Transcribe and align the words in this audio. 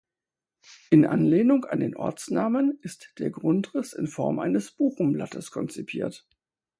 In 0.89 1.05
Anlehnung 1.05 1.65
an 1.65 1.79
den 1.79 1.95
Ortsnamen 1.95 2.79
ist 2.81 3.13
der 3.19 3.29
Grundriss 3.29 3.93
in 3.93 4.07
Form 4.07 4.39
eines 4.39 4.71
Buchenblattes 4.71 5.51
konzipiert. 5.51 6.27